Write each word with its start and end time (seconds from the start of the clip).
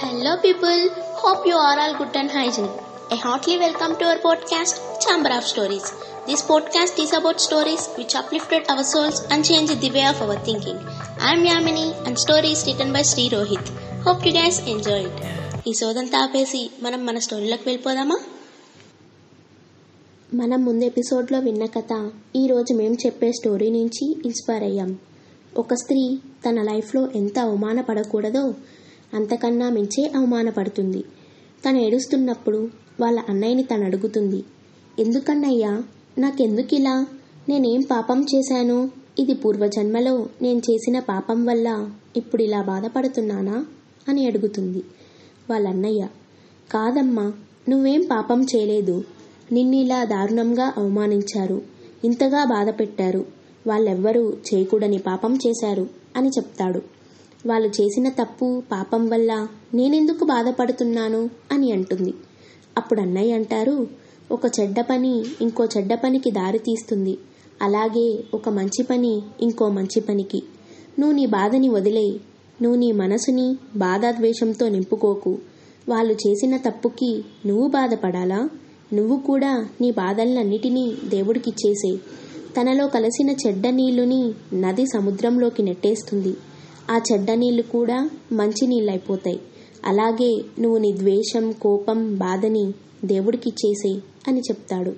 Hello 0.00 0.36
people 0.36 0.80
hope 1.14 1.48
you 1.48 1.56
are 1.56 1.78
all 1.78 1.96
good 1.96 2.16
and 2.16 2.32
hygienic 2.32 2.78
I 3.12 3.16
heartly 3.16 3.56
welcome 3.56 3.96
to 3.96 4.04
our 4.04 4.18
podcast 4.24 4.78
chamber 5.04 5.32
of 5.32 5.48
stories 5.48 5.88
this 6.26 6.50
podcast 6.50 7.00
is 7.00 7.14
about 7.14 7.40
stories 7.40 7.88
which 7.98 8.16
uplifted 8.16 8.64
our 8.70 8.84
souls 8.84 9.32
and 9.32 9.52
change 9.52 9.72
the 9.78 9.90
way 9.90 10.00
of 10.02 10.22
our 10.22 10.44
thinking 10.44 10.80
I'm 11.28 11.46
Yamini 11.46 11.94
and 12.06 12.18
stories 12.18 12.66
written 12.66 12.92
by 12.92 13.02
Shri 13.02 13.28
Rohit 13.28 13.70
hope 14.08 14.26
you 14.26 14.32
guys 14.32 14.60
enjoy 14.60 15.06
it 15.06 15.20
ఈ 15.68 15.72
సోదంతా 15.72 16.18
ఆపేసి 16.18 16.70
మనం 16.82 17.06
మన 17.06 17.18
స్టోరీలోకి 17.18 17.62
వెళ్ళిపోదామా? 17.66 18.18
మనం 20.34 20.64
ముందు 20.64 20.84
ఎపిసోడ్లో 20.84 21.38
విన్న 21.38 21.66
కథ 21.66 21.92
ఈరోజు 22.36 22.74
మేము 22.74 22.94
చెప్పే 23.06 23.32
స్టోరీ 23.32 23.70
నుంచి 23.70 24.16
ఇన్స్పైర్ 24.24 24.62
అయ్యాం. 24.62 24.98
ఒక 25.56 25.74
స్త్రీ 25.74 26.18
తన 26.48 26.62
లైఫ్లో 26.62 27.08
ఎంత 27.14 27.38
అవమానపడకూడదో 27.38 28.44
అంతకన్నా 29.14 29.70
మించే 29.70 30.12
అవమానపడుతుంది. 30.16 31.04
తను 31.68 31.78
ఏడుస్తున్నప్పుడు 31.78 32.68
వాళ్ళ 33.00 33.22
అన్నయ్యని 33.28 33.62
తను 33.62 33.84
అడుగుతుంది. 33.84 34.44
ఎందుకన్నయ్యా 34.98 35.82
నాకెందుకిలా? 36.18 37.06
నేనేం 37.48 37.80
పాపం 37.90 38.26
చేశాను? 38.34 38.90
ఇది 39.18 39.34
పూర్వజన్మలో 39.34 40.26
నేను 40.42 40.58
చేసిన 40.58 40.98
పాపం 40.98 41.44
వల్ల 41.44 41.90
ఇప్పుడు 42.16 42.42
ఇలా 42.42 42.62
బాధపడుతున్నానా? 42.62 43.66
అని 44.08 44.26
అడుగుతుంది 44.26 44.82
వాళ్ళన్నయ్య. 45.50 46.08
కాదమ్మా 46.72 47.32
నువ్వేం 47.68 48.08
పాపం 48.10 48.42
చేయలేదు. 48.42 49.04
నిన్ను 49.52 49.76
ఇలా 49.76 50.04
దారుణంగా 50.04 50.72
అవమానించారు. 50.76 51.62
ఇంతగా 52.04 52.44
బాధపెట్టారు. 52.44 53.24
వాళ్ళెవ్వరూ 53.66 54.30
చేయకూడని 54.30 54.98
పాపం 54.98 55.38
చేశారు 55.46 55.88
అని 56.16 56.28
చెప్తాడు. 56.28 56.99
వాళ్ళు 57.46 57.68
చేసిన 57.68 58.08
తప్పు 58.08 58.62
పాపం 58.72 59.08
వల్ల 59.08 59.48
నేనెందుకు 59.74 60.24
బాధపడుతున్నాను 60.24 61.30
అని 61.52 61.72
అంటుంది. 61.72 62.14
అప్పుడు 62.78 63.00
అన్నయ్య 63.00 63.32
అంటారు 63.32 63.88
ఒక 64.32 64.40
చెడ్డ 64.60 64.80
పని 64.80 65.24
ఇంకో 65.40 65.64
చెడ్డ 65.64 65.94
పనికి 65.94 66.30
దారి 66.30 66.58
తీస్తుంది. 66.58 67.18
అలాగే 67.62 68.24
ఒక 68.34 68.48
మంచి 68.48 68.82
పని 68.82 69.22
ఇంకో 69.40 69.68
మంచి 69.68 70.00
పనికి. 70.00 70.42
నువ్వు 70.98 71.16
నీ 71.16 71.26
బాధని 71.26 71.68
వదిలేయి. 71.68 72.20
నువ్వు 72.62 72.78
నీ 72.78 72.92
మనసుని 72.92 73.56
బాధాద్వేషంతో 73.76 74.68
నింపుకోకు. 74.68 75.38
వాళ్ళు 75.88 76.12
చేసిన 76.12 76.56
తప్పుకి 76.56 77.24
నువ్వు 77.46 77.68
బాధపడాలా? 77.68 78.50
నువ్వు 78.92 79.16
కూడా 79.16 79.68
నీ 79.80 79.90
బాధలన్నిటినీ 79.90 80.94
దేవుడికిచ్చేసే 81.08 81.96
తనలో 82.56 82.86
కలిసిన 82.86 83.30
చెడ్డ 83.30 83.66
నీళ్ళుని 83.66 84.34
నది 84.54 84.86
సముద్రంలోకి 84.86 85.62
నెట్టేస్తుంది. 85.62 86.34
ఆ 86.90 87.00
చెడ్డ 87.12 87.30
నీళ్ళు 87.30 87.62
కూడా 87.62 88.10
మంచి 88.32 88.66
నీళ్ళైపోతాయి. 88.66 89.40
అలాగే 89.86 90.30
నువ్వు 90.58 90.78
నీ 90.78 90.92
ద్వేషం 90.92 91.52
కోపం 91.52 92.14
బాధని 92.14 92.72
దేవుడికిచ్చేసే 93.04 93.92
అని 94.28 94.40
చెప్తాడు. 94.40 94.92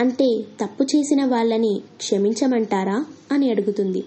అంటే 0.00 0.28
తప్పు 0.60 0.84
చేసిన 0.84 1.24
వాళ్ళని 1.24 1.80
క్షమించమంటారా 1.96 3.04
అని 3.32 3.50
అడుగుతుంది. 3.50 4.04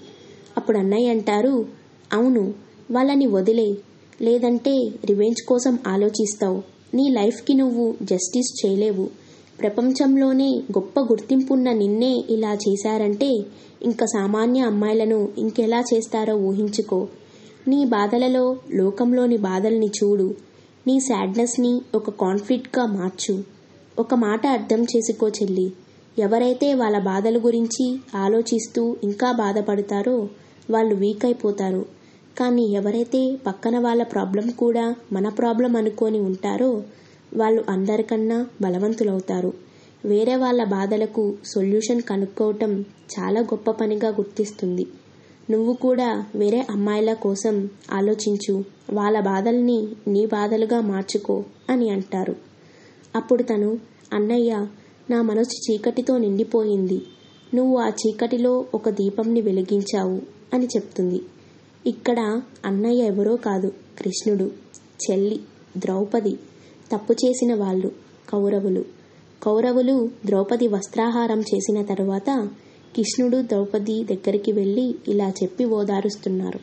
అప్పుడు 0.57 0.77
అన్నయ్య 0.77 1.09
అంటారు 1.09 1.65
అవును 2.13 2.53
వాళ్ళని 2.91 3.25
వదిలే 3.25 3.77
లేదంటే 4.21 4.73
రివెంజ్ 5.05 5.41
కోసం 5.47 5.79
ఆలోచిస్తావు. 5.87 6.63
నీ 6.93 7.09
లైఫ్కి 7.09 7.53
నువ్వు 7.53 7.95
జస్టిస్ 8.03 8.65
చేయలేవు. 8.65 9.09
ప్రపంచంలోనే 9.59 10.49
గొప్ప 10.51 10.99
గుర్తింపున్న 10.99 11.71
నిన్నే 11.71 12.23
ఇలా 12.29 12.53
చేశారంటే 12.53 13.29
ఇంకా 13.83 14.05
సామాన్య 14.05 14.59
అమ్మాయిలను 14.61 15.29
ఇంకెలా 15.37 15.83
చేస్తారో 15.93 16.35
ఊహించుకో. 16.35 17.07
నీ 17.67 17.85
బాధలలో 17.85 18.57
లోకంలోని 18.73 19.37
బాధల్ని 19.37 19.87
చూడు. 19.87 20.35
నీ 20.87 20.99
సాడ్నెస్ని 20.99 21.81
ఒక 21.95 22.09
కాన్ఫ్లిక్ట్గా 22.09 22.85
మార్చు. 22.85 23.43
ఒక 23.99 24.13
మాట 24.13 24.47
అర్థం 24.47 24.83
చేసుకో 24.83 25.27
చెల్లి. 25.27 25.71
ఎవరైతే 26.19 26.73
వాళ్ళ 26.73 26.99
బాధల 26.99 27.37
గురించి 27.37 27.85
ఆలోచిస్తూ 28.15 28.95
ఇంకా 29.03 29.31
బాధపడతారో 29.31 30.29
వాళ్ళు 30.69 30.95
వీక్ 30.95 31.25
అయిపోతారు. 31.25 31.85
కానీ 32.39 32.63
ఎవరైతే 32.71 33.37
పక్కన 33.47 33.79
వాళ్ళ 33.79 34.03
ప్రాబ్లం 34.03 34.49
కూడా 34.49 34.95
మన 35.13 35.29
ప్రాబ్లం 35.29 35.75
అనుకొని 35.75 36.19
ఉంటారో 36.19 36.83
వాళ్ళు 37.33 37.65
అందరికన్నా 37.69 38.47
బలవంతులవుతారు. 38.61 39.53
వేరే 40.05 40.35
వాళ్ళ 40.35 40.63
బాధలకు 40.63 41.37
సొల్యూషన్ 41.45 42.01
కనుక్కోవటం 42.01 42.85
చాలా 43.19 43.39
గొప్ప 43.41 43.71
పనిగా 43.71 44.09
గుర్తిస్తుంది. 44.09 44.87
నువ్వు 45.49 45.73
కూడా 45.73 46.25
వేరే 46.35 46.67
అమ్మాయిల 46.69 47.13
కోసం 47.13 47.69
ఆలోచించు. 47.91 48.63
వాళ్ళ 48.93 49.19
బాధల్ని 49.19 49.87
నీ 50.07 50.25
బాధలుగా 50.25 50.81
మార్చుకో 50.81 51.43
అని 51.69 51.89
అంటారు. 51.89 52.35
అప్పుడు 53.15 53.43
తను 53.43 53.79
అన్నయ్య 54.13 54.67
నా 55.09 55.21
మనసు 55.21 55.71
చీకటితో 55.71 56.17
నిండిపోయింది. 56.17 57.01
నువ్వు 57.55 57.77
ఆ 57.77 57.89
చీకటిలో 57.89 58.65
ఒక 58.73 58.89
దీపంని 58.89 59.41
వెలిగించావు 59.41 60.21
అని 60.53 60.65
చెప్తుంది. 60.65 61.21
ఇక్కడ 61.87 62.41
అన్నయ్య 62.65 63.03
ఎవరో 63.03 63.35
కాదు 63.35 63.71
కృష్ణుడు 63.99 64.51
చెల్లి 64.79 65.39
ద్రౌపది. 65.77 66.37
తప్పు 66.91 67.13
చేసిన 67.13 67.55
వాళ్ళు 67.55 67.91
కౌరవులు. 68.29 68.85
కౌరవులు 69.43 70.09
ద్రౌపది 70.25 70.67
వస్త్రాహారం 70.67 71.39
చేసిన 71.39 71.81
తరువాత 71.81 72.49
కృష్ణుడు 72.95 73.41
ద్రౌపది 73.41 74.03
దగ్గరికి 74.03 74.51
వెళ్ళి 74.51 74.95
ఇలా 75.07 75.29
చెప్పి 75.29 75.65
ఓదారుస్తున్నారు. 75.65 76.59